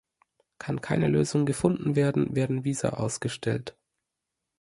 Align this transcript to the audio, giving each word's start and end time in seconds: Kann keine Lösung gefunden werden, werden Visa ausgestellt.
Kann 0.57 0.81
keine 0.81 1.07
Lösung 1.09 1.45
gefunden 1.45 1.95
werden, 1.95 2.35
werden 2.35 2.63
Visa 2.65 2.89
ausgestellt. 2.89 3.77